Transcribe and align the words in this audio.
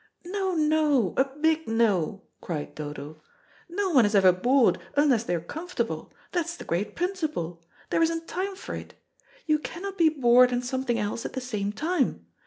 "No, 0.25 0.55
no 0.55 1.13
a 1.15 1.23
big 1.25 1.67
no," 1.67 2.23
cried 2.41 2.73
Dodo. 2.73 3.21
"No 3.69 3.91
one 3.91 4.03
is 4.03 4.15
ever 4.15 4.31
bored 4.31 4.79
unless 4.95 5.23
they 5.23 5.35
are 5.35 5.39
comfortable. 5.39 6.11
That's 6.31 6.57
the 6.57 6.63
great 6.63 6.95
principle. 6.95 7.61
There 7.91 8.01
isn't 8.01 8.27
time 8.27 8.55
for 8.55 8.73
it. 8.73 8.95
You 9.45 9.59
cannot 9.59 9.99
be 9.99 10.09
bored 10.09 10.51
and 10.51 10.65
something 10.65 10.97
else 10.97 11.23
at 11.23 11.33
the 11.33 11.39
same 11.39 11.71
time. 11.71 12.25